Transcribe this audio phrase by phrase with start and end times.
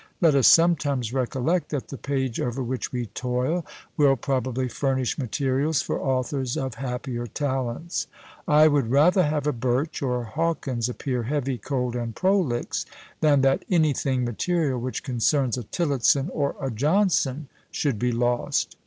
[0.19, 3.63] Let us sometimes recollect, that the page over which we toil
[3.97, 8.07] will probably furnish materials for authors of happier talents.
[8.47, 12.83] I would rather have a Birch, or a Hawkins, appear heavy, cold, and prolix,
[13.19, 18.77] than that anything material which concerns a Tillotson, or a Johnson, should be lost.